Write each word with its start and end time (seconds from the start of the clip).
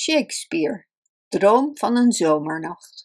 Shakespeare, 0.00 0.86
Droom 1.28 1.76
van 1.76 1.96
een 1.96 2.12
zomernacht. 2.12 3.04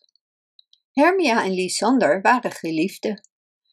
Hermia 0.92 1.44
en 1.44 1.52
Lysander 1.52 2.22
waren 2.22 2.52
geliefden, 2.52 3.30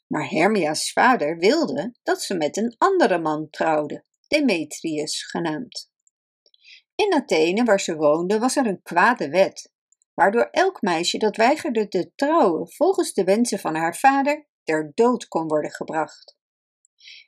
maar 0.06 0.28
Hermia's 0.28 0.92
vader 0.92 1.38
wilde 1.38 1.94
dat 2.02 2.22
ze 2.22 2.34
met 2.34 2.56
een 2.56 2.74
andere 2.78 3.18
man 3.18 3.50
trouwde, 3.50 4.04
Demetrius 4.28 5.24
genaamd. 5.24 5.90
In 6.94 7.14
Athene, 7.14 7.64
waar 7.64 7.80
ze 7.80 7.96
woonde, 7.96 8.38
was 8.38 8.56
er 8.56 8.66
een 8.66 8.82
kwade 8.82 9.28
wet, 9.28 9.72
waardoor 10.14 10.48
elk 10.50 10.82
meisje 10.82 11.18
dat 11.18 11.36
weigerde 11.36 11.88
te 11.88 12.12
trouwen 12.14 12.72
volgens 12.72 13.12
de 13.12 13.24
wensen 13.24 13.58
van 13.58 13.74
haar 13.74 13.96
vader 13.96 14.48
ter 14.62 14.92
dood 14.94 15.28
kon 15.28 15.48
worden 15.48 15.70
gebracht. 15.70 16.36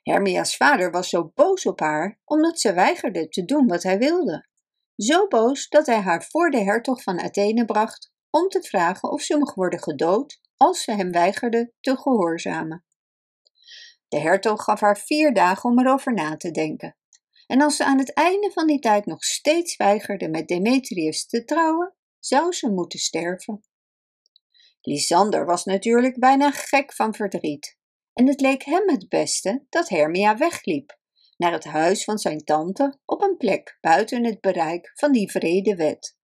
Hermia's 0.03 0.55
vader 0.55 0.91
was 0.91 1.09
zo 1.09 1.31
boos 1.33 1.65
op 1.65 1.79
haar 1.79 2.19
omdat 2.23 2.59
ze 2.59 2.73
weigerde 2.73 3.27
te 3.27 3.45
doen 3.45 3.67
wat 3.67 3.83
hij 3.83 3.97
wilde. 3.97 4.51
Zo 4.95 5.27
boos 5.27 5.69
dat 5.69 5.85
hij 5.85 5.99
haar 5.99 6.23
voor 6.23 6.49
de 6.49 6.63
hertog 6.63 7.03
van 7.03 7.19
Athene 7.19 7.65
bracht 7.65 8.11
om 8.29 8.47
te 8.49 8.61
vragen 8.61 9.11
of 9.11 9.21
ze 9.21 9.37
mocht 9.37 9.55
worden 9.55 9.79
gedood 9.79 10.41
als 10.57 10.83
ze 10.83 10.91
hem 10.91 11.11
weigerde 11.11 11.73
te 11.79 11.97
gehoorzamen. 11.97 12.85
De 14.07 14.19
hertog 14.19 14.63
gaf 14.63 14.79
haar 14.79 14.97
vier 14.97 15.33
dagen 15.33 15.69
om 15.69 15.79
erover 15.79 16.13
na 16.13 16.37
te 16.37 16.51
denken. 16.51 16.97
En 17.47 17.61
als 17.61 17.75
ze 17.75 17.85
aan 17.85 17.97
het 17.99 18.13
einde 18.13 18.51
van 18.51 18.67
die 18.67 18.79
tijd 18.79 19.05
nog 19.05 19.23
steeds 19.23 19.75
weigerde 19.75 20.29
met 20.29 20.47
Demetrius 20.47 21.27
te 21.27 21.45
trouwen, 21.45 21.95
zou 22.19 22.51
ze 22.51 22.69
moeten 22.69 22.99
sterven. 22.99 23.63
Lysander 24.81 25.45
was 25.45 25.63
natuurlijk 25.63 26.19
bijna 26.19 26.51
gek 26.51 26.93
van 26.93 27.13
verdriet 27.13 27.77
en 28.13 28.27
het 28.27 28.41
leek 28.41 28.63
hem 28.63 28.89
het 28.89 29.09
beste 29.09 29.65
dat 29.69 29.89
Hermia 29.89 30.37
wegliep 30.37 31.01
naar 31.37 31.51
het 31.51 31.63
huis 31.63 32.03
van 32.03 32.17
zijn 32.17 32.43
tante 32.43 32.99
op 33.05 33.21
een 33.21 33.37
plek 33.37 33.77
buiten 33.81 34.25
het 34.25 34.41
bereik 34.41 34.91
van 34.93 35.11
die 35.11 35.31
vrede 35.31 35.75
wet. 35.75 36.17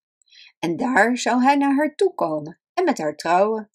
En 0.58 0.76
daar 0.76 1.18
zou 1.18 1.42
hij 1.42 1.56
naar 1.56 1.74
haar 1.74 1.94
toe 1.94 2.14
komen 2.14 2.60
en 2.74 2.84
met 2.84 2.98
haar 2.98 3.16
trouwen. 3.16 3.70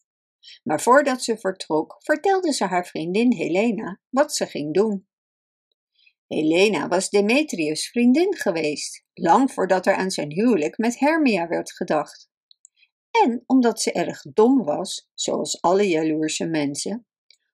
Maar 0.63 0.81
voordat 0.81 1.23
ze 1.23 1.37
vertrok, 1.37 1.95
vertelde 1.99 2.53
ze 2.53 2.65
haar 2.65 2.85
vriendin 2.85 3.33
Helena 3.33 3.99
wat 4.09 4.35
ze 4.35 4.45
ging 4.45 4.73
doen. 4.73 5.07
Helena 6.27 6.87
was 6.87 7.09
Demetrius' 7.09 7.89
vriendin 7.89 8.35
geweest, 8.35 9.03
lang 9.13 9.51
voordat 9.51 9.85
er 9.85 9.95
aan 9.95 10.11
zijn 10.11 10.31
huwelijk 10.31 10.77
met 10.77 10.99
Hermia 10.99 11.47
werd 11.47 11.71
gedacht. 11.71 12.29
En 13.11 13.43
omdat 13.45 13.81
ze 13.81 13.91
erg 13.91 14.21
dom 14.21 14.63
was, 14.63 15.09
zoals 15.13 15.61
alle 15.61 15.87
jaloerse 15.87 16.45
mensen, 16.45 17.05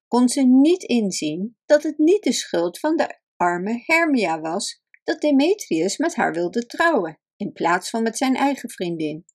kon 0.07 0.29
ze 0.29 0.41
niet 0.41 0.83
inzien 0.83 1.57
dat 1.65 1.83
het 1.83 1.97
niet 1.97 2.23
de 2.23 2.33
schuld 2.33 2.79
van 2.79 2.95
de 2.95 3.19
arme 3.37 3.83
Hermia 3.85 4.39
was 4.39 4.81
dat 5.03 5.21
Demetrius 5.21 5.97
met 5.97 6.15
haar 6.15 6.33
wilde 6.33 6.65
trouwen, 6.65 7.19
in 7.35 7.53
plaats 7.53 7.89
van 7.89 8.03
met 8.03 8.17
zijn 8.17 8.35
eigen 8.35 8.69
vriendin. 8.69 9.25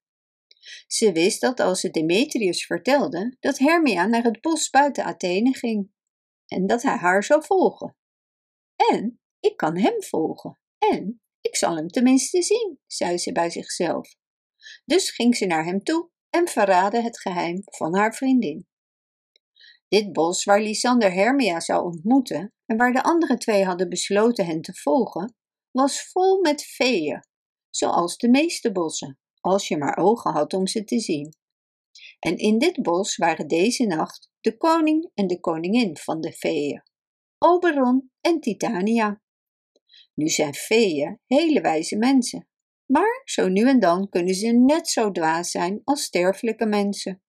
Ze 0.87 1.13
wist 1.13 1.41
dat 1.41 1.61
als 1.61 1.81
ze 1.81 1.91
Demetrius 1.91 2.67
vertelde 2.67 3.37
dat 3.41 3.59
Hermia 3.59 4.07
naar 4.07 4.23
het 4.23 4.41
bos 4.41 4.71
buiten 4.71 5.05
Athene 5.05 5.55
ging 5.55 5.91
en 6.47 6.67
dat 6.67 6.83
hij 6.83 6.97
haar 6.97 7.25
zou 7.25 7.45
volgen. 7.45 7.97
En 8.91 9.21
ik 9.41 9.57
kan 9.57 9.77
hem 9.77 10.03
volgen 10.03 10.59
en 10.79 11.21
ik 11.41 11.57
zal 11.57 11.77
hem 11.77 11.89
tenminste 11.89 12.43
zien, 12.43 12.79
zei 12.87 13.19
ze 13.19 13.33
bij 13.33 13.51
zichzelf. 13.51 14.15
Dus 14.85 15.11
ging 15.11 15.37
ze 15.37 15.47
naar 15.47 15.65
hem 15.65 15.83
toe 15.83 16.11
en 16.31 16.49
verraadde 16.49 17.03
het 17.03 17.21
geheim 17.21 17.63
van 17.65 17.97
haar 17.97 18.15
vriendin. 18.15 18.67
Dit 19.93 20.13
bos 20.13 20.45
waar 20.45 20.61
Lysander 20.61 21.13
Hermia 21.13 21.61
zou 21.61 21.85
ontmoeten 21.85 22.53
en 22.67 22.77
waar 22.77 22.93
de 22.93 23.03
andere 23.03 23.37
twee 23.37 23.65
hadden 23.65 23.89
besloten 23.89 24.47
hen 24.47 24.63
te 24.63 24.75
volgen, 24.75 25.37
was 25.71 26.11
vol 26.11 26.41
met 26.41 26.65
feeën, 26.65 27.21
zoals 27.71 28.17
de 28.17 28.29
meeste 28.29 28.73
bossen, 28.73 29.19
als 29.41 29.69
je 29.69 29.77
maar 29.77 29.97
ogen 29.97 30.33
had 30.33 30.53
om 30.53 30.67
ze 30.67 30.85
te 30.85 31.01
zien. 31.01 31.37
En 32.19 32.37
in 32.37 32.59
dit 32.59 32.83
bos 32.83 33.17
waren 33.17 33.49
deze 33.49 33.87
nacht 33.87 34.31
de 34.41 34.57
koning 34.57 35.11
en 35.15 35.27
de 35.27 35.41
koningin 35.41 35.97
van 35.97 36.21
de 36.21 36.33
feeën, 36.33 36.83
Oberon 37.39 38.11
en 38.21 38.41
Titania. 38.41 39.23
Nu 40.15 40.29
zijn 40.29 40.55
feeën 40.55 41.21
hele 41.27 41.61
wijze 41.61 41.97
mensen, 41.97 42.49
maar 42.87 43.23
zo 43.25 43.49
nu 43.49 43.69
en 43.69 43.81
dan 43.81 44.09
kunnen 44.09 44.35
ze 44.35 44.47
net 44.47 44.89
zo 44.89 45.11
dwaas 45.11 45.51
zijn 45.51 45.81
als 45.85 46.03
sterfelijke 46.03 46.67
mensen. 46.67 47.23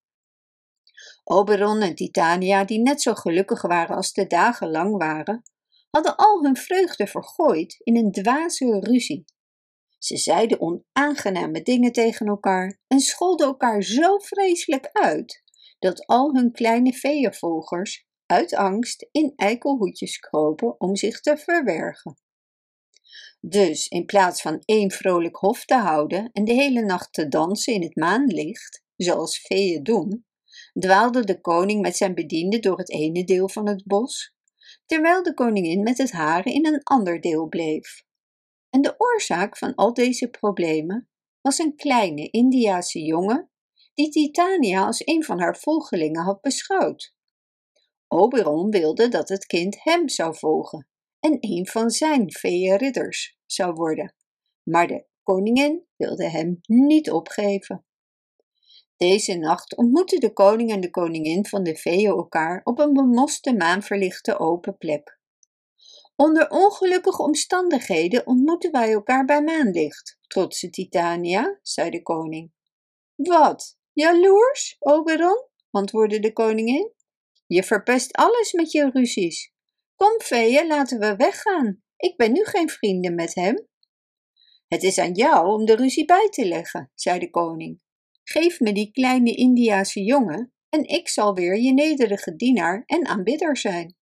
Oberon 1.24 1.82
en 1.82 1.96
Titania, 1.96 2.66
die 2.66 2.80
net 2.80 3.02
zo 3.02 3.14
gelukkig 3.14 3.62
waren 3.62 3.96
als 3.96 4.14
de 4.14 4.28
dagen 4.28 4.72
lang 4.72 4.98
waren, 4.98 5.44
hadden 5.90 6.16
al 6.16 6.44
hun 6.44 6.56
vreugde 6.58 7.08
vergooid 7.08 7.76
in 7.84 7.98
een 7.98 8.12
dwaze 8.12 8.80
ruzie. 8.80 9.26
Ze 9.98 10.18
zeiden 10.18 10.62
onaangename 10.62 11.62
dingen 11.62 11.92
tegen 11.92 12.28
elkaar 12.28 12.80
en 12.88 13.00
scholden 13.00 13.48
elkaar 13.48 13.82
zo 13.82 14.18
vreselijk 14.18 14.90
uit 14.92 15.44
dat 15.80 16.06
al 16.06 16.34
hun 16.34 16.52
kleine 16.52 16.94
veeënvolgers 16.94 18.06
uit 18.26 18.56
angst 18.56 19.08
in 19.12 19.34
eikelhoedjes 19.36 20.18
kropen 20.18 20.80
om 20.80 20.96
zich 20.96 21.20
te 21.20 21.38
verbergen. 21.38 22.18
Dus 23.40 23.88
in 23.88 24.06
plaats 24.06 24.42
van 24.42 24.62
één 24.66 24.92
vrolijk 24.92 25.36
hof 25.36 25.66
te 25.66 25.76
houden 25.76 26.30
en 26.32 26.46
de 26.46 26.54
hele 26.54 26.82
nacht 26.82 27.14
te 27.14 27.28
dansen 27.28 27.74
in 27.74 27.82
het 27.82 27.96
maanlicht, 27.96 28.84
zoals 28.96 29.40
veeën 29.40 29.84
doen, 29.84 30.26
dwaalde 30.80 31.24
de 31.24 31.42
koning 31.42 31.82
met 31.82 31.98
zijn 31.98 32.14
bedienden 32.14 32.62
door 32.62 32.78
het 32.78 32.92
ene 32.92 33.24
deel 33.24 33.50
van 33.50 33.68
het 33.68 33.84
bos, 33.86 34.34
terwijl 34.86 35.24
de 35.24 35.34
koningin 35.34 35.84
met 35.84 35.98
het 35.98 36.12
hare 36.12 36.54
in 36.54 36.66
een 36.66 36.84
ander 36.84 37.22
deel 37.22 37.48
bleef. 37.48 38.04
En 38.70 38.82
de 38.82 38.96
oorzaak 38.98 39.58
van 39.58 39.76
al 39.76 39.94
deze 39.94 40.30
problemen 40.30 41.10
was 41.42 41.58
een 41.58 41.76
kleine 41.76 42.30
Indiase 42.30 43.00
jongen 43.00 43.52
die 43.94 44.10
Titania 44.10 44.86
als 44.86 45.08
een 45.08 45.24
van 45.24 45.40
haar 45.40 45.58
volgelingen 45.58 46.24
had 46.24 46.42
beschouwd. 46.42 47.16
Oberon 48.08 48.70
wilde 48.70 49.08
dat 49.08 49.30
het 49.30 49.46
kind 49.46 49.84
hem 49.84 50.10
zou 50.10 50.38
volgen 50.38 50.88
en 51.20 51.38
een 51.40 51.68
van 51.68 51.90
zijn 51.90 52.28
ridders 52.78 53.38
zou 53.46 53.74
worden, 53.74 54.16
maar 54.64 54.88
de 54.88 55.06
koningin 55.24 55.86
wilde 55.96 56.30
hem 56.30 56.60
niet 56.62 57.12
opgeven. 57.12 57.86
Deze 59.04 59.34
nacht 59.34 59.76
ontmoetten 59.76 60.20
de 60.20 60.34
koning 60.34 60.72
en 60.72 60.80
de 60.80 60.90
koningin 60.90 61.46
van 61.46 61.64
de 61.64 61.76
veeën 61.76 62.10
elkaar 62.10 62.62
op 62.64 62.80
een 62.80 62.94
bemoste 62.94 63.56
maanverlichte 63.56 64.40
open 64.40 64.78
plek. 64.78 65.20
Onder 66.16 66.50
ongelukkige 66.50 67.22
omstandigheden 67.22 68.28
ontmoeten 68.28 68.72
wij 68.72 68.94
elkaar 68.94 69.26
bij 69.26 69.44
maanlicht, 69.44 70.18
trotse 70.28 70.70
Titania, 70.70 71.60
zei 71.62 71.90
de 71.90 72.02
koning. 72.02 72.52
Wat, 73.16 73.78
jaloers, 73.94 74.76
Oberon? 74.80 75.48
antwoordde 75.72 76.20
de 76.20 76.34
koningin. 76.34 76.94
Je 77.48 77.64
verpest 77.64 78.14
alles 78.14 78.54
met 78.54 78.72
je 78.72 78.90
ruzies. 78.90 79.54
Kom, 79.96 80.22
veeën, 80.22 80.68
laten 80.68 81.00
we 81.00 81.16
weggaan. 81.16 81.84
Ik 81.98 82.18
ben 82.18 82.32
nu 82.32 82.46
geen 82.46 82.70
vrienden 82.70 83.16
met 83.16 83.36
hem. 83.36 83.68
Het 84.68 84.84
is 84.84 84.98
aan 84.98 85.14
jou 85.14 85.48
om 85.48 85.66
de 85.66 85.76
ruzie 85.76 86.06
bij 86.06 86.30
te 86.30 86.46
leggen, 86.46 86.92
zei 86.96 87.20
de 87.20 87.30
koning. 87.30 87.83
Geef 88.24 88.60
me 88.60 88.74
die 88.74 88.92
kleine 88.92 89.36
Indiase 89.36 90.04
jongen 90.04 90.54
en 90.70 90.88
ik 90.88 91.10
zal 91.10 91.34
weer 91.34 91.60
je 91.60 91.74
nederige 91.74 92.36
dienaar 92.36 92.84
en 92.86 93.06
aanbidder 93.06 93.58
zijn. 93.58 93.96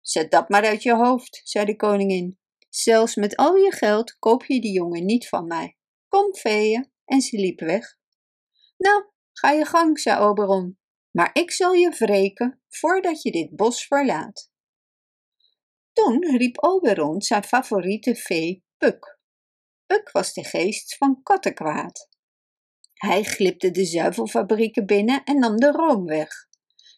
Zet 0.00 0.30
dat 0.30 0.48
maar 0.48 0.64
uit 0.64 0.82
je 0.82 0.94
hoofd, 0.94 1.40
zei 1.44 1.64
de 1.64 1.76
koningin. 1.76 2.38
Zelfs 2.68 3.14
met 3.14 3.36
al 3.36 3.56
je 3.56 3.72
geld 3.72 4.18
koop 4.18 4.44
je 4.44 4.60
die 4.60 4.72
jongen 4.72 5.04
niet 5.04 5.28
van 5.28 5.46
mij. 5.46 5.76
Kom, 6.08 6.34
veeën, 6.34 6.92
en 7.04 7.20
ze 7.20 7.36
liep 7.36 7.60
weg. 7.60 7.96
Nou, 8.76 9.04
ga 9.32 9.50
je 9.50 9.64
gang, 9.64 9.98
zei 10.00 10.20
Oberon, 10.20 10.78
maar 11.10 11.30
ik 11.32 11.50
zal 11.50 11.72
je 11.72 11.90
wreken 11.90 12.62
voordat 12.68 13.22
je 13.22 13.30
dit 13.30 13.56
bos 13.56 13.86
verlaat. 13.86 14.50
Toen 15.92 16.36
riep 16.36 16.64
Oberon 16.64 17.22
zijn 17.22 17.44
favoriete 17.44 18.14
vee 18.14 18.64
Puk. 18.76 19.18
Puk 19.86 20.10
was 20.10 20.32
de 20.32 20.44
geest 20.44 20.96
van 20.96 21.22
kattenkwaad. 21.22 22.08
Hij 22.94 23.22
glipte 23.22 23.70
de 23.70 23.84
zuivelfabrieken 23.84 24.86
binnen 24.86 25.24
en 25.24 25.38
nam 25.38 25.56
de 25.56 25.70
room 25.70 26.04
weg, 26.04 26.28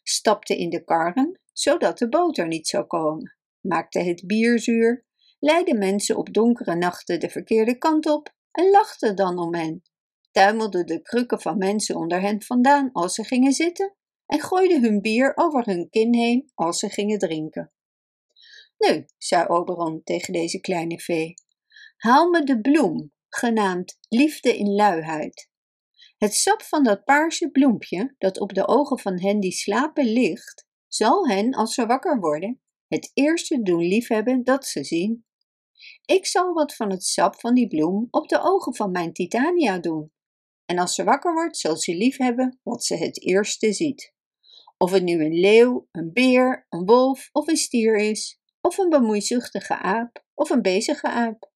stapte 0.02 0.56
in 0.56 0.70
de 0.70 0.84
karren, 0.84 1.40
zodat 1.52 1.98
de 1.98 2.08
boter 2.08 2.46
niet 2.46 2.66
zou 2.66 2.84
komen, 2.84 3.36
maakte 3.60 3.98
het 3.98 4.26
bier 4.26 4.58
zuur, 4.58 5.04
leidde 5.38 5.74
mensen 5.74 6.16
op 6.16 6.34
donkere 6.34 6.74
nachten 6.74 7.20
de 7.20 7.30
verkeerde 7.30 7.78
kant 7.78 8.06
op 8.06 8.34
en 8.50 8.70
lachte 8.70 9.14
dan 9.14 9.38
om 9.38 9.54
hen, 9.54 9.82
tuimelde 10.30 10.84
de 10.84 11.02
krukken 11.02 11.40
van 11.40 11.58
mensen 11.58 11.96
onder 11.96 12.20
hen 12.20 12.42
vandaan 12.42 12.92
als 12.92 13.14
ze 13.14 13.24
gingen 13.24 13.52
zitten 13.52 13.96
en 14.26 14.40
gooide 14.40 14.80
hun 14.80 15.00
bier 15.00 15.32
over 15.34 15.64
hun 15.64 15.88
kin 15.90 16.14
heen 16.14 16.50
als 16.54 16.78
ze 16.78 16.88
gingen 16.88 17.18
drinken. 17.18 17.72
Nu, 18.78 19.06
zei 19.18 19.46
Oberon 19.46 20.02
tegen 20.04 20.32
deze 20.32 20.60
kleine 20.60 21.00
vee, 21.00 21.34
haal 21.96 22.30
me 22.30 22.44
de 22.44 22.60
bloem, 22.60 23.12
genaamd 23.28 23.98
liefde 24.08 24.56
in 24.56 24.74
luiheid, 24.74 25.50
het 26.16 26.34
sap 26.34 26.62
van 26.62 26.82
dat 26.82 27.04
paarse 27.04 27.50
bloempje, 27.50 28.14
dat 28.18 28.40
op 28.40 28.54
de 28.54 28.68
ogen 28.68 28.98
van 28.98 29.20
hen 29.20 29.40
die 29.40 29.52
slapen 29.52 30.04
ligt, 30.04 30.66
zal 30.88 31.28
hen, 31.28 31.54
als 31.54 31.74
ze 31.74 31.86
wakker 31.86 32.20
worden, 32.20 32.60
het 32.88 33.10
eerste 33.14 33.62
doen 33.62 33.82
liefhebben 33.82 34.44
dat 34.44 34.66
ze 34.66 34.84
zien. 34.84 35.24
Ik 36.04 36.26
zal 36.26 36.52
wat 36.52 36.74
van 36.74 36.90
het 36.90 37.04
sap 37.04 37.40
van 37.40 37.54
die 37.54 37.66
bloem 37.66 38.08
op 38.10 38.28
de 38.28 38.40
ogen 38.42 38.74
van 38.74 38.90
mijn 38.90 39.12
Titania 39.12 39.78
doen. 39.78 40.12
En 40.64 40.78
als 40.78 40.94
ze 40.94 41.04
wakker 41.04 41.32
wordt, 41.32 41.56
zal 41.56 41.76
ze 41.76 41.94
lief 41.94 42.16
hebben 42.16 42.60
wat 42.62 42.84
ze 42.84 42.96
het 42.96 43.22
eerste 43.22 43.72
ziet. 43.72 44.14
Of 44.78 44.90
het 44.90 45.02
nu 45.02 45.24
een 45.24 45.40
leeuw, 45.40 45.88
een 45.92 46.12
beer, 46.12 46.66
een 46.68 46.84
wolf 46.84 47.28
of 47.32 47.48
een 47.48 47.56
stier 47.56 47.96
is, 47.96 48.40
of 48.60 48.78
een 48.78 48.88
bemoeizuchtige 48.88 49.78
aap 49.78 50.24
of 50.34 50.50
een 50.50 50.62
bezige 50.62 51.08
aap. 51.08 51.50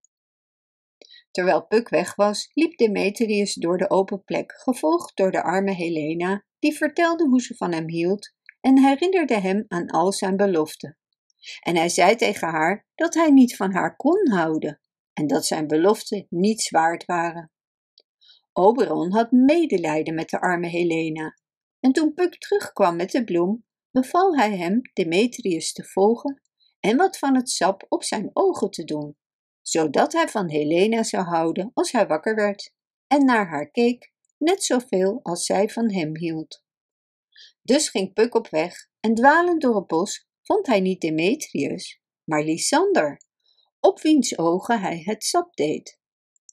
Terwijl 1.30 1.66
Puk 1.66 1.88
weg 1.88 2.14
was, 2.14 2.50
liep 2.54 2.76
Demetrius 2.76 3.54
door 3.54 3.78
de 3.78 3.90
open 3.90 4.24
plek, 4.24 4.52
gevolgd 4.56 5.16
door 5.16 5.30
de 5.30 5.42
arme 5.42 5.72
Helena, 5.72 6.44
die 6.58 6.76
vertelde 6.76 7.28
hoe 7.28 7.40
ze 7.40 7.54
van 7.54 7.72
hem 7.72 7.88
hield 7.88 8.34
en 8.60 8.78
herinnerde 8.78 9.40
hem 9.40 9.64
aan 9.68 9.86
al 9.86 10.12
zijn 10.12 10.36
beloften. 10.36 10.98
En 11.60 11.76
hij 11.76 11.88
zei 11.88 12.16
tegen 12.16 12.48
haar 12.48 12.86
dat 12.94 13.14
hij 13.14 13.30
niet 13.30 13.56
van 13.56 13.72
haar 13.72 13.96
kon 13.96 14.30
houden 14.30 14.80
en 15.12 15.26
dat 15.26 15.46
zijn 15.46 15.66
beloften 15.66 16.26
niets 16.28 16.70
waard 16.70 17.04
waren. 17.04 17.50
Oberon 18.52 19.12
had 19.12 19.30
medelijden 19.30 20.14
met 20.14 20.28
de 20.28 20.40
arme 20.40 20.68
Helena 20.68 21.38
en 21.80 21.92
toen 21.92 22.14
Puk 22.14 22.38
terugkwam 22.38 22.96
met 22.96 23.10
de 23.10 23.24
bloem, 23.24 23.64
beval 23.90 24.36
hij 24.36 24.56
hem 24.56 24.80
Demetrius 24.92 25.72
te 25.72 25.84
volgen 25.84 26.42
en 26.80 26.96
wat 26.96 27.18
van 27.18 27.36
het 27.36 27.50
sap 27.50 27.86
op 27.88 28.04
zijn 28.04 28.30
ogen 28.32 28.70
te 28.70 28.84
doen, 28.84 29.16
zodat 29.70 30.12
hij 30.12 30.28
van 30.28 30.49
Helena 30.49 31.02
zou 31.02 31.25
houden 31.25 31.70
als 31.75 31.93
hij 31.93 32.06
wakker 32.06 32.34
werd 32.34 32.75
en 33.06 33.25
naar 33.25 33.49
haar 33.49 33.70
keek, 33.70 34.12
net 34.38 34.64
zoveel 34.64 35.20
als 35.22 35.44
zij 35.44 35.69
van 35.69 35.93
hem 35.93 36.17
hield. 36.17 36.64
Dus 37.62 37.88
ging 37.88 38.12
Puk 38.12 38.34
op 38.34 38.49
weg 38.49 38.88
en 39.00 39.14
dwalend 39.14 39.61
door 39.61 39.76
het 39.76 39.87
bos 39.87 40.28
vond 40.43 40.67
hij 40.67 40.81
niet 40.81 41.00
Demetrius, 41.00 42.00
maar 42.25 42.43
Lysander, 42.43 43.20
op 43.81 44.00
wiens 44.00 44.38
ogen 44.38 44.81
hij 44.81 45.02
het 45.05 45.25
sap 45.25 45.56
deed. 45.56 45.99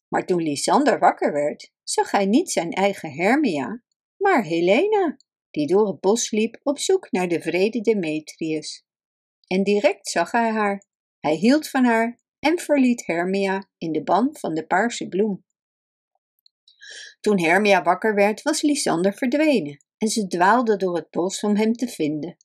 Maar 0.08 0.26
toen 0.26 0.42
Lysander 0.42 1.00
wakker 1.00 1.34
werd, 1.34 1.72
zag 1.84 2.12
hij 2.12 2.26
niet 2.26 2.52
zijn 2.52 2.72
eigen 2.72 3.12
Hermia, 3.12 3.84
maar 4.18 4.44
Helena, 4.44 5.18
die 5.52 5.68
door 5.68 5.88
het 5.88 6.00
bos 6.00 6.32
liep 6.32 6.60
op 6.64 6.80
zoek 6.80 7.12
naar 7.12 7.28
de 7.28 7.42
vrede 7.42 7.82
Demetrius. 7.82 8.86
En 9.48 9.64
direct 9.64 10.10
zag 10.10 10.32
hij 10.32 10.52
haar. 10.52 10.86
Hij 11.20 11.36
hield 11.36 11.70
van 11.70 11.86
haar 11.86 12.26
en 12.40 12.60
verliet 12.60 13.06
Hermia 13.06 13.70
in 13.78 13.92
de 13.92 14.04
ban 14.04 14.30
van 14.32 14.54
de 14.54 14.66
paarse 14.66 15.08
bloem. 15.08 15.46
Toen 17.20 17.40
Hermia 17.40 17.84
wakker 17.84 18.16
werd, 18.16 18.42
was 18.42 18.62
Lysander 18.62 19.14
verdwenen 19.14 19.86
en 19.98 20.08
ze 20.08 20.28
dwaalde 20.28 20.78
door 20.78 20.96
het 20.96 21.10
bos 21.10 21.44
om 21.44 21.56
hem 21.56 21.74
te 21.74 21.88
vinden. 21.88 22.38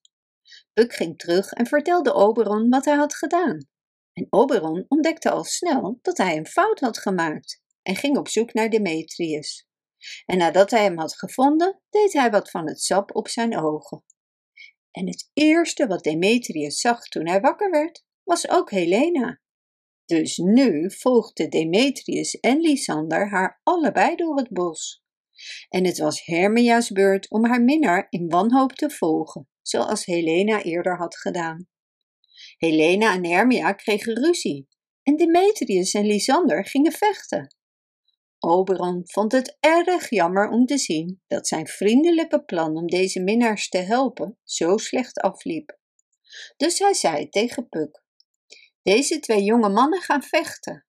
Puck 0.73 0.93
ging 0.93 1.19
terug 1.19 1.53
en 1.53 1.67
vertelde 1.67 2.13
Oberon 2.13 2.69
wat 2.69 2.85
hij 2.85 2.97
had 2.97 3.15
gedaan. 3.15 3.69
En 4.13 4.27
Oberon 4.31 4.85
ontdekte 4.89 5.31
al 5.31 5.45
snel 5.45 5.99
dat 6.03 6.17
hij 6.17 6.37
een 6.37 6.47
fout 6.47 6.81
had 6.81 6.99
gemaakt 6.99 7.63
en 7.83 7.97
ging 7.97 8.17
op 8.17 8.29
zoek 8.29 8.53
naar 8.53 8.71
Demetrius. 8.71 9.67
En 10.27 10.39
nadat 10.39 10.71
hij 10.71 10.83
hem 10.83 10.99
had 10.99 11.17
gevonden, 11.17 11.81
deed 11.91 12.13
hij 12.13 12.31
wat 12.31 12.51
van 12.51 12.69
het 12.69 12.81
sap 12.81 13.17
op 13.17 13.29
zijn 13.29 13.59
ogen. 13.59 14.05
En 14.91 15.07
het 15.07 15.31
eerste 15.33 15.87
wat 15.87 16.03
Demetrius 16.03 16.81
zag 16.81 17.05
toen 17.09 17.29
hij 17.29 17.41
wakker 17.41 17.71
werd, 17.71 18.05
was 18.23 18.49
ook 18.49 18.71
Helena. 18.71 19.41
Dus 20.13 20.37
nu 20.37 20.91
volgden 20.91 21.51
Demetrius 21.51 22.41
en 22.41 22.61
Lysander 22.61 23.29
haar 23.29 23.61
allebei 23.63 24.17
door 24.17 24.37
het 24.37 24.49
bos. 24.49 25.03
En 25.69 25.85
het 25.85 25.99
was 25.99 26.25
Hermia's 26.25 26.91
beurt 26.91 27.31
om 27.31 27.47
haar 27.47 27.63
minnaar 27.63 28.07
in 28.11 28.29
wanhoop 28.29 28.73
te 28.73 28.91
volgen, 28.91 29.49
zoals 29.63 30.05
Helena 30.05 30.63
eerder 30.63 30.97
had 30.97 31.17
gedaan. 31.17 31.69
Helena 32.57 33.15
en 33.15 33.27
Hermia 33.27 33.73
kregen 33.73 34.25
ruzie 34.25 34.69
en 35.03 35.17
Demetrius 35.17 35.95
en 35.95 36.07
Lysander 36.07 36.67
gingen 36.67 36.93
vechten. 36.93 37.57
Oberon 38.39 39.01
vond 39.05 39.33
het 39.33 39.57
erg 39.61 40.11
jammer 40.11 40.49
om 40.49 40.67
te 40.67 40.79
zien 40.79 41.23
dat 41.27 41.49
zijn 41.49 41.67
vriendelijke 41.67 42.45
plan 42.45 42.77
om 42.77 42.87
deze 42.87 43.21
minnaars 43.23 43.69
te 43.69 43.79
helpen 43.79 44.39
zo 44.45 44.77
slecht 44.77 45.21
afliep. 45.21 45.79
Dus 46.57 46.79
hij 46.79 46.95
zei 46.95 47.29
tegen 47.29 47.69
Puck: 47.69 48.02
Deze 48.83 49.21
twee 49.21 49.43
jonge 49.43 49.69
mannen 49.69 50.01
gaan 50.01 50.23
vechten. 50.23 50.87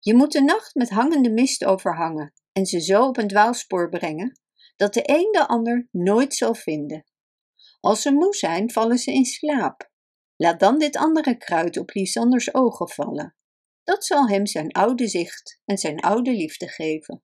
Je 0.00 0.14
moet 0.14 0.32
de 0.32 0.42
nacht 0.42 0.74
met 0.74 0.90
hangende 0.90 1.30
mist 1.30 1.64
overhangen 1.64 2.32
en 2.52 2.66
ze 2.66 2.80
zo 2.80 3.06
op 3.06 3.16
een 3.16 3.28
dwaalspoor 3.28 3.88
brengen 3.88 4.40
dat 4.76 4.94
de 4.94 5.02
een 5.04 5.28
de 5.32 5.48
ander 5.48 5.88
nooit 5.90 6.34
zal 6.34 6.54
vinden. 6.54 7.04
Als 7.80 8.02
ze 8.02 8.12
moe 8.12 8.34
zijn, 8.34 8.70
vallen 8.70 8.98
ze 8.98 9.12
in 9.12 9.24
slaap. 9.24 9.90
Laat 10.36 10.60
dan 10.60 10.78
dit 10.78 10.96
andere 10.96 11.36
kruid 11.36 11.76
op 11.76 11.94
Lysanders 11.94 12.54
ogen 12.54 12.88
vallen. 12.88 13.36
Dat 13.84 14.04
zal 14.04 14.28
hem 14.28 14.46
zijn 14.46 14.72
oude 14.72 15.08
zicht 15.08 15.60
en 15.64 15.78
zijn 15.78 16.00
oude 16.00 16.30
liefde 16.30 16.68
geven. 16.68 17.22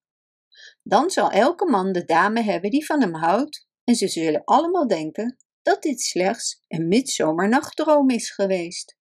Dan 0.83 1.11
zal 1.11 1.31
elke 1.31 1.71
man 1.71 1.93
de 1.93 2.05
dame 2.05 2.43
hebben 2.43 2.71
die 2.71 2.87
van 2.87 3.01
hem 3.01 3.15
houdt, 3.15 3.69
en 3.85 3.95
ze 3.95 4.09
zullen 4.09 4.45
allemaal 4.45 4.87
denken 4.87 5.37
dat 5.63 5.83
dit 5.83 6.01
slechts 6.01 6.65
een 6.69 6.89
midzomernachtdroom 6.89 8.11
is 8.11 8.31
geweest. 8.31 8.97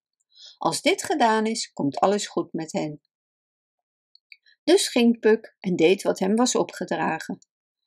Als 0.58 0.82
dit 0.82 1.04
gedaan 1.04 1.46
is, 1.46 1.72
komt 1.74 2.00
alles 2.00 2.28
goed 2.28 2.54
met 2.54 2.72
hen. 2.72 3.02
Dus 4.64 4.88
ging 4.88 5.20
Puck 5.20 5.56
en 5.60 5.76
deed 5.76 6.02
wat 6.02 6.20
hem 6.20 6.36
was 6.36 6.56
opgedragen. 6.56 7.38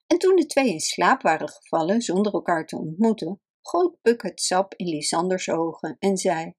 En 0.07 0.19
toen 0.19 0.37
de 0.37 0.47
twee 0.47 0.73
in 0.73 0.81
slaap 0.81 1.23
waren 1.23 1.49
gevallen 1.49 2.01
zonder 2.01 2.33
elkaar 2.33 2.67
te 2.67 2.79
ontmoeten, 2.79 3.41
goot 3.61 4.01
Puck 4.01 4.23
het 4.23 4.41
sap 4.41 4.75
in 4.75 4.87
Lysanders 4.89 5.49
ogen 5.49 5.97
en 5.99 6.17
zei: 6.17 6.55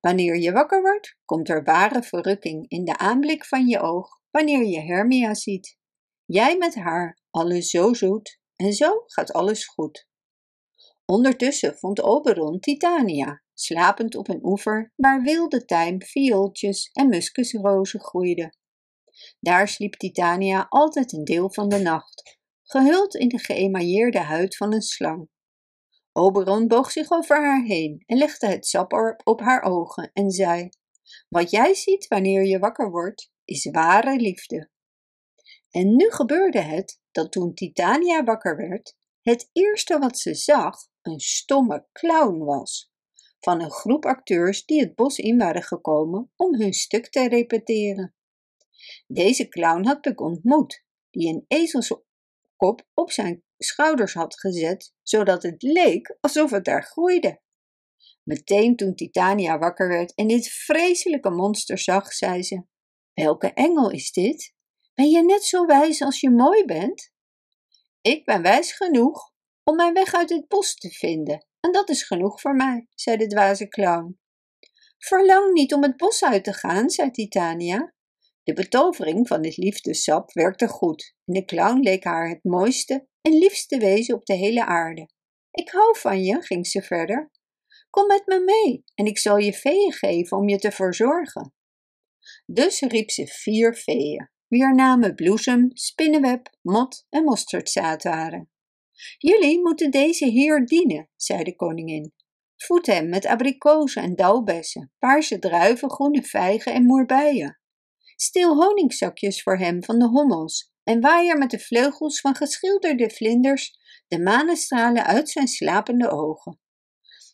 Wanneer 0.00 0.36
je 0.36 0.52
wakker 0.52 0.80
wordt, 0.80 1.16
komt 1.24 1.48
er 1.48 1.64
ware 1.64 2.02
verrukking 2.02 2.68
in 2.68 2.84
de 2.84 2.98
aanblik 2.98 3.44
van 3.44 3.66
je 3.66 3.80
oog 3.80 4.20
wanneer 4.30 4.64
je 4.64 4.80
Hermia 4.80 5.34
ziet. 5.34 5.78
Jij 6.24 6.56
met 6.56 6.74
haar, 6.74 7.20
alles 7.30 7.70
zo 7.70 7.92
zoet, 7.94 8.40
en 8.56 8.72
zo 8.72 9.02
gaat 9.06 9.32
alles 9.32 9.66
goed. 9.66 10.08
Ondertussen 11.04 11.78
vond 11.78 12.00
Oberon 12.00 12.60
Titania, 12.60 13.42
slapend 13.60 14.14
op 14.16 14.28
een 14.28 14.44
oever 14.44 14.92
waar 14.96 15.22
wilde 15.22 15.64
tijm, 15.64 16.02
viooltjes 16.02 16.90
en 16.92 17.08
muskusrozen 17.08 18.00
groeiden. 18.00 18.56
Daar 19.40 19.68
sliep 19.68 19.94
Titania 19.94 20.66
altijd 20.68 21.12
een 21.12 21.24
deel 21.24 21.52
van 21.52 21.68
de 21.68 21.78
nacht, 21.78 22.38
gehuld 22.62 23.14
in 23.14 23.28
de 23.28 23.38
geëmailleerde 23.38 24.18
huid 24.18 24.56
van 24.56 24.74
een 24.74 24.82
slang. 24.82 25.28
Oberon 26.12 26.66
boog 26.66 26.90
zich 26.90 27.10
over 27.10 27.36
haar 27.36 27.64
heen 27.64 28.02
en 28.06 28.18
legde 28.18 28.46
het 28.46 28.66
sap 28.66 29.20
op 29.24 29.40
haar 29.40 29.62
ogen 29.62 30.10
en 30.12 30.30
zei: 30.30 30.68
Wat 31.28 31.50
jij 31.50 31.74
ziet 31.74 32.06
wanneer 32.06 32.44
je 32.44 32.58
wakker 32.58 32.90
wordt, 32.90 33.32
is 33.44 33.70
ware 33.70 34.16
liefde. 34.16 34.70
En 35.70 35.96
nu 35.96 36.10
gebeurde 36.10 36.60
het 36.60 37.00
dat 37.10 37.32
toen 37.32 37.54
Titania 37.54 38.24
wakker 38.24 38.56
werd, 38.56 38.96
het 39.22 39.50
eerste 39.52 39.98
wat 39.98 40.18
ze 40.18 40.34
zag 40.34 40.76
een 41.02 41.20
stomme 41.20 41.86
clown 41.92 42.38
was. 42.38 42.92
Van 43.40 43.60
een 43.60 43.70
groep 43.70 44.04
acteurs 44.04 44.64
die 44.64 44.80
het 44.80 44.94
bos 44.94 45.18
in 45.18 45.38
waren 45.38 45.62
gekomen 45.62 46.32
om 46.36 46.54
hun 46.54 46.72
stuk 46.72 47.10
te 47.10 47.28
repeteren. 47.28 48.14
Deze 49.06 49.48
clown 49.48 49.86
had 49.86 50.00
Puck 50.00 50.20
ontmoet, 50.20 50.84
die 51.10 51.28
een 51.28 51.44
ezelskop 51.48 52.86
op 52.94 53.10
zijn 53.10 53.44
schouders 53.58 54.14
had 54.14 54.40
gezet, 54.40 54.94
zodat 55.02 55.42
het 55.42 55.62
leek 55.62 56.16
alsof 56.20 56.50
het 56.50 56.64
daar 56.64 56.82
groeide. 56.82 57.40
Meteen 58.22 58.76
toen 58.76 58.94
Titania 58.94 59.58
wakker 59.58 59.88
werd 59.88 60.14
en 60.14 60.26
dit 60.26 60.48
vreselijke 60.48 61.30
monster 61.30 61.78
zag, 61.78 62.12
zei 62.12 62.42
ze: 62.42 62.62
Welke 63.12 63.52
engel 63.52 63.90
is 63.90 64.12
dit? 64.12 64.54
Ben 64.94 65.10
je 65.10 65.24
net 65.24 65.44
zo 65.44 65.66
wijs 65.66 66.02
als 66.02 66.20
je 66.20 66.30
mooi 66.30 66.64
bent? 66.64 67.12
Ik 68.00 68.24
ben 68.24 68.42
wijs 68.42 68.72
genoeg 68.72 69.32
om 69.64 69.76
mijn 69.76 69.94
weg 69.94 70.14
uit 70.14 70.30
het 70.30 70.48
bos 70.48 70.74
te 70.74 70.90
vinden, 70.90 71.46
en 71.60 71.72
dat 71.72 71.88
is 71.88 72.02
genoeg 72.02 72.40
voor 72.40 72.54
mij, 72.54 72.86
zei 72.94 73.16
de 73.16 73.26
dwaze 73.26 73.68
clown. 73.68 74.18
Verlang 74.98 75.52
niet 75.52 75.74
om 75.74 75.82
het 75.82 75.96
bos 75.96 76.24
uit 76.24 76.44
te 76.44 76.52
gaan, 76.52 76.90
zei 76.90 77.10
Titania. 77.10 77.94
De 78.42 78.52
betovering 78.52 79.28
van 79.28 79.42
dit 79.42 79.56
liefdessap 79.56 80.32
werkte 80.32 80.68
goed 80.68 81.14
en 81.24 81.34
de 81.34 81.44
clown 81.44 81.80
leek 81.80 82.04
haar 82.04 82.28
het 82.28 82.44
mooiste 82.44 83.06
en 83.20 83.38
liefste 83.38 83.78
wezen 83.78 84.14
op 84.14 84.26
de 84.26 84.34
hele 84.34 84.64
aarde. 84.64 85.08
Ik 85.50 85.70
hou 85.70 85.98
van 85.98 86.24
je, 86.24 86.42
ging 86.42 86.66
ze 86.66 86.82
verder. 86.82 87.30
Kom 87.90 88.06
met 88.06 88.22
me 88.26 88.40
mee 88.44 88.84
en 88.94 89.06
ik 89.06 89.18
zal 89.18 89.36
je 89.36 89.52
veeën 89.52 89.92
geven 89.92 90.36
om 90.36 90.48
je 90.48 90.58
te 90.58 90.70
verzorgen. 90.70 91.54
Dus 92.46 92.80
riep 92.80 93.10
ze 93.10 93.26
vier 93.26 93.74
veeën, 93.74 94.30
wier 94.46 94.74
namen 94.74 95.14
bloesem, 95.14 95.70
spinnenweb, 95.72 96.50
mot 96.62 97.06
en 97.08 97.24
mosterdzaad 97.24 98.02
waren. 98.02 98.50
Jullie 99.18 99.60
moeten 99.60 99.90
deze 99.90 100.24
heer 100.24 100.66
dienen, 100.66 101.08
zei 101.16 101.42
de 101.42 101.56
koningin. 101.56 102.12
Voed 102.56 102.86
hem 102.86 103.08
met 103.08 103.26
abrikozen 103.26 104.02
en 104.02 104.14
dauwbessen, 104.14 104.92
paarse 104.98 105.38
druiven, 105.38 105.90
groene 105.90 106.22
vijgen 106.22 106.72
en 106.72 106.84
moerbeien. 106.84 107.60
Stil 108.16 108.54
honingzakjes 108.54 109.42
voor 109.42 109.58
hem 109.58 109.84
van 109.84 109.98
de 109.98 110.06
hommels 110.06 110.72
en 110.84 111.00
waai 111.00 111.28
er 111.28 111.38
met 111.38 111.50
de 111.50 111.58
vleugels 111.58 112.20
van 112.20 112.34
geschilderde 112.34 113.10
vlinders 113.10 113.78
de 114.08 114.20
manestralen 114.20 115.04
uit 115.04 115.30
zijn 115.30 115.48
slapende 115.48 116.10
ogen. 116.10 116.60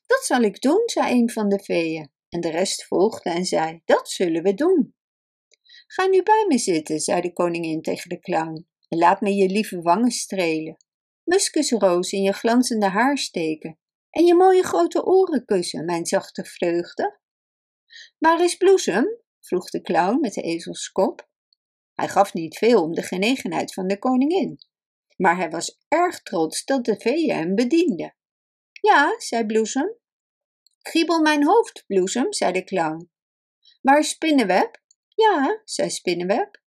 Dat 0.07 0.25
zal 0.25 0.43
ik 0.43 0.61
doen, 0.61 0.83
zei 0.85 1.13
een 1.13 1.31
van 1.31 1.49
de 1.49 1.59
veeën, 1.63 2.11
en 2.29 2.41
de 2.41 2.51
rest 2.51 2.87
volgde 2.87 3.31
en 3.31 3.45
zei: 3.45 3.81
Dat 3.85 4.09
zullen 4.09 4.43
we 4.43 4.55
doen. 4.55 4.95
Ga 5.87 6.07
nu 6.07 6.23
bij 6.23 6.45
me 6.49 6.59
zitten, 6.59 7.01
zei 7.01 7.21
de 7.21 7.33
koningin 7.33 7.83
tegen 7.83 8.09
de 8.09 8.21
clown, 8.21 8.67
en 8.89 8.99
laat 8.99 9.21
me 9.21 9.35
je 9.35 9.49
lieve 9.49 9.81
wangen 9.81 10.11
strelen, 10.11 10.77
muskusroos 11.25 12.13
in 12.13 12.23
je 12.23 12.33
glanzende 12.33 12.89
haar 12.89 13.19
steken 13.19 13.79
en 14.11 14.25
je 14.25 14.35
mooie 14.35 14.63
grote 14.63 15.05
oren 15.05 15.45
kussen, 15.45 15.85
mijn 15.85 16.07
zachte 16.07 16.45
vreugde. 16.45 17.21
Waar 18.19 18.45
is 18.45 18.57
Bloesem? 18.57 19.23
vroeg 19.41 19.71
de 19.71 19.81
clown 19.81 20.21
met 20.21 20.35
de 20.35 20.43
ezelskop. 20.43 21.29
Hij 21.93 22.09
gaf 22.09 22.33
niet 22.33 22.59
veel 22.59 22.83
om 22.83 22.93
de 22.93 23.03
genegenheid 23.03 23.75
van 23.75 23.87
de 23.87 23.99
koningin, 23.99 24.59
maar 25.17 25.37
hij 25.37 25.51
was 25.51 25.79
erg 25.89 26.23
trots 26.23 26.65
dat 26.65 26.85
de 26.85 27.01
veeën 27.01 27.37
hem 27.37 27.55
bedienden. 27.55 28.17
Ja, 28.81 29.15
zei 29.19 29.47
Bloesem. 29.47 29.97
Kriebel 30.83 31.21
mijn 31.21 31.45
hoofd, 31.45 31.85
Bloesem, 31.87 32.33
zei 32.33 32.53
de 32.53 32.65
clown. 32.65 33.11
Waar 33.81 33.99
is 33.99 34.09
Spinnenweb? 34.09 34.83
Ja, 35.09 35.61
zei 35.65 35.91
Spinnenweb. 35.91 36.63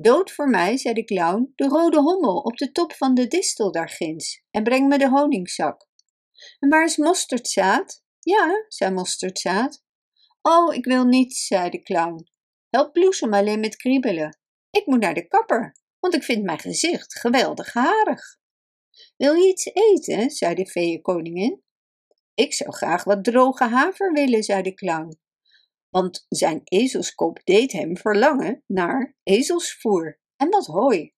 Dood 0.00 0.32
voor 0.32 0.48
mij, 0.48 0.76
zei 0.76 0.94
de 0.94 1.04
clown, 1.04 1.52
de 1.54 1.64
rode 1.64 2.00
hommel 2.00 2.36
op 2.36 2.56
de 2.56 2.72
top 2.72 2.92
van 2.92 3.14
de 3.14 3.26
distel 3.26 3.72
daar 3.72 3.88
ginds 3.88 4.42
en 4.50 4.62
breng 4.62 4.88
me 4.88 4.98
de 4.98 5.08
honingzak. 5.08 5.86
En 6.58 6.68
waar 6.68 6.84
is 6.84 6.96
mosterdzaad? 6.96 8.02
Ja, 8.18 8.64
zei 8.68 8.90
mosterdzaad. 8.90 9.82
Oh, 10.42 10.74
ik 10.74 10.84
wil 10.84 11.04
niets, 11.04 11.46
zei 11.46 11.70
de 11.70 11.82
clown. 11.82 12.28
Help 12.70 12.92
bloesem 12.92 13.34
alleen 13.34 13.60
met 13.60 13.76
kriebelen. 13.76 14.38
Ik 14.70 14.86
moet 14.86 15.00
naar 15.00 15.14
de 15.14 15.28
kapper, 15.28 15.76
want 15.98 16.14
ik 16.14 16.22
vind 16.22 16.44
mijn 16.44 16.60
gezicht 16.60 17.18
geweldig 17.18 17.72
harig. 17.72 18.38
Wil 19.16 19.34
je 19.34 19.48
iets 19.48 19.64
eten? 19.64 20.30
zei 20.30 20.54
de 20.54 20.66
feeënkoningin. 20.66 21.62
Ik 22.34 22.54
zou 22.54 22.72
graag 22.72 23.04
wat 23.04 23.24
droge 23.24 23.64
haver 23.64 24.12
willen, 24.12 24.42
zei 24.42 24.62
de 24.62 24.74
clown. 24.74 25.18
Want 25.90 26.26
zijn 26.28 26.60
ezelskop 26.64 27.40
deed 27.44 27.72
hem 27.72 27.96
verlangen 27.96 28.62
naar 28.66 29.16
ezelsvoer 29.22 30.18
en 30.36 30.50
wat 30.50 30.66
hooi. 30.66 31.12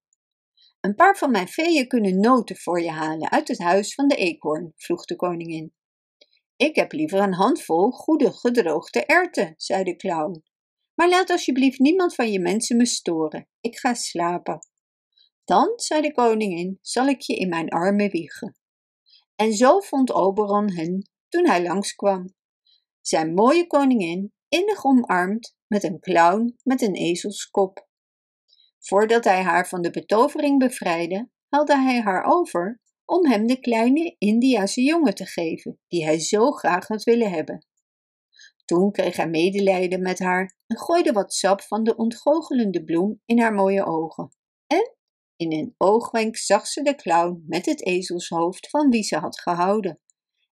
Een 0.81 0.95
paar 0.95 1.17
van 1.17 1.31
mijn 1.31 1.49
feeën 1.49 1.89
kunnen 1.89 2.21
noten 2.21 2.57
voor 2.57 2.81
je 2.81 2.91
halen 2.91 3.31
uit 3.31 3.49
het 3.49 3.59
huis 3.59 3.95
van 3.95 4.09
de 4.09 4.17
eekhoorn, 4.17 4.73
vroeg 4.77 5.05
de 5.05 5.17
koningin. 5.17 5.75
Ik 6.57 6.75
heb 6.75 6.93
liever 6.93 7.21
een 7.21 7.35
handvol 7.35 7.91
goede 7.91 8.33
gedroogde 8.33 9.05
erwten, 9.05 9.55
zei 9.57 9.85
de 9.85 9.97
clown. 9.97 10.45
Maar 10.95 11.09
laat 11.09 11.31
alsjeblieft 11.31 11.79
niemand 11.79 12.15
van 12.15 12.33
je 12.33 12.41
mensen 12.41 12.77
me 12.77 12.87
storen. 12.87 13.49
Ik 13.61 13.79
ga 13.79 13.95
slapen. 13.95 14.59
Dan, 15.45 15.73
zei 15.77 16.01
de 16.03 16.13
koningin, 16.13 16.79
zal 16.81 17.07
ik 17.07 17.21
je 17.21 17.37
in 17.37 17.49
mijn 17.49 17.69
armen 17.69 18.11
wiegen. 18.11 18.57
En 19.37 19.53
zo 19.53 19.81
vond 19.81 20.13
Oberon 20.13 20.73
hen 20.73 21.11
toen 21.29 21.47
hij 21.47 21.63
langskwam. 21.63 22.35
Zijn 23.01 23.35
mooie 23.35 23.67
koningin, 23.67 24.33
innig 24.51 24.85
omarmd, 24.85 25.57
met 25.67 25.83
een 25.83 26.01
clown 26.01 26.57
met 26.63 26.83
een 26.83 26.95
ezelskop. 26.95 27.89
Voordat 28.79 29.25
hij 29.25 29.43
haar 29.43 29.69
van 29.69 29.83
de 29.83 29.91
betovering 29.91 30.59
bevrijdde, 30.59 31.31
haalde 31.49 31.77
hij 31.77 32.01
haar 32.01 32.25
over 32.25 32.81
om 33.05 33.27
hem 33.27 33.47
de 33.47 33.61
kleine 33.61 34.15
Indiase 34.19 34.83
jongen 34.83 35.15
te 35.15 35.27
geven, 35.27 35.81
die 35.89 36.05
hij 36.05 36.19
zo 36.21 36.51
graag 36.51 36.87
had 36.87 37.03
willen 37.03 37.31
hebben. 37.31 37.67
Toen 38.65 38.93
kreeg 38.93 39.17
hij 39.17 39.29
medelijden 39.29 40.03
met 40.03 40.19
haar 40.19 40.57
en 40.67 40.79
gooide 40.79 41.13
wat 41.13 41.35
sap 41.35 41.61
van 41.61 41.85
de 41.85 41.97
ontgoochelende 41.97 42.85
bloem 42.85 43.21
in 43.25 43.41
haar 43.41 43.55
mooie 43.55 43.85
ogen. 43.85 44.29
En 44.67 44.97
in 45.37 45.53
een 45.53 45.75
oogwenk 45.77 46.37
zag 46.37 46.67
ze 46.67 46.83
de 46.83 46.95
clown 46.95 47.45
met 47.47 47.67
het 47.67 47.87
ezelshoofd 47.87 48.69
van 48.69 48.91
wie 48.91 49.03
ze 49.03 49.17
had 49.17 49.41
gehouden. 49.41 50.01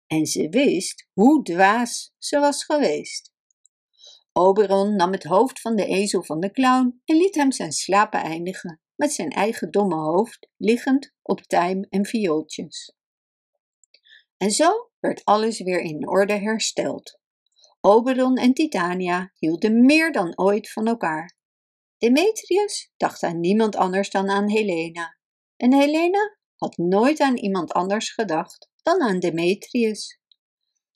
En 0.06 0.26
ze 0.26 0.48
wist 0.48 1.08
hoe 1.12 1.42
dwaas 1.42 2.14
ze 2.18 2.38
was 2.38 2.64
geweest. 2.64 3.32
Oberon 4.40 4.96
nam 4.96 5.12
het 5.12 5.24
hoofd 5.24 5.60
van 5.60 5.76
de 5.76 5.86
ezel 5.86 6.22
van 6.22 6.40
de 6.40 6.50
clown 6.50 7.00
en 7.04 7.16
liet 7.16 7.34
hem 7.34 7.52
zijn 7.52 7.72
slapen 7.72 8.22
eindigen, 8.22 8.80
met 8.94 9.12
zijn 9.12 9.30
eigen 9.30 9.70
domme 9.70 9.94
hoofd 9.94 10.48
liggend 10.56 11.14
op 11.22 11.40
tijm 11.40 11.86
en 11.88 12.06
viooltjes. 12.06 12.96
En 14.36 14.50
zo 14.50 14.90
werd 14.98 15.24
alles 15.24 15.60
weer 15.60 15.80
in 15.80 16.08
orde 16.08 16.32
hersteld. 16.32 17.20
Oberon 17.80 18.36
en 18.36 18.54
Titania 18.54 19.32
hielden 19.38 19.84
meer 19.84 20.12
dan 20.12 20.38
ooit 20.38 20.72
van 20.72 20.86
elkaar. 20.86 21.36
Demetrius 21.96 22.92
dacht 22.96 23.22
aan 23.22 23.40
niemand 23.40 23.76
anders 23.76 24.10
dan 24.10 24.28
aan 24.28 24.48
Helena. 24.48 25.18
En 25.56 25.74
Helena 25.74 26.36
had 26.56 26.76
nooit 26.76 27.20
aan 27.20 27.36
iemand 27.36 27.72
anders 27.72 28.12
gedacht 28.12 28.70
dan 28.82 29.00
aan 29.00 29.18
Demetrius. 29.18 30.20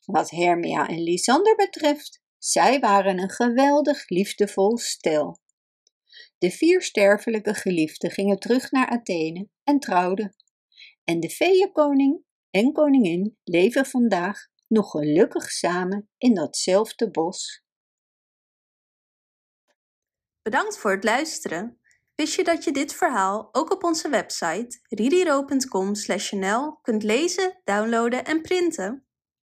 Wat 0.04 0.30
Hermia 0.30 0.88
en 0.88 1.02
Lysander 1.02 1.56
betreft, 1.56 2.21
zij 2.44 2.80
waren 2.80 3.18
een 3.18 3.30
geweldig 3.30 4.08
liefdevol 4.08 4.78
stel. 4.78 5.40
De 6.38 6.50
vier 6.50 6.82
sterfelijke 6.82 7.54
geliefden 7.54 8.10
gingen 8.10 8.38
terug 8.38 8.70
naar 8.70 8.88
Athene 8.88 9.48
en 9.64 9.78
trouwden. 9.78 10.36
En 11.04 11.20
de 11.20 11.30
feeënkoning 11.30 12.24
en 12.50 12.72
koningin 12.72 13.38
leven 13.44 13.86
vandaag 13.86 14.48
nog 14.68 14.90
gelukkig 14.90 15.50
samen 15.50 16.08
in 16.18 16.34
datzelfde 16.34 17.10
bos. 17.10 17.64
Bedankt 20.42 20.78
voor 20.78 20.90
het 20.90 21.04
luisteren. 21.04 21.80
Wist 22.14 22.34
je 22.34 22.44
dat 22.44 22.64
je 22.64 22.72
dit 22.72 22.94
verhaal 22.94 23.48
ook 23.52 23.72
op 23.72 23.84
onze 23.84 24.08
website 24.08 24.80
ridiro.com/nl 24.88 26.78
kunt 26.82 27.02
lezen, 27.02 27.60
downloaden 27.64 28.24
en 28.24 28.42
printen? 28.42 29.06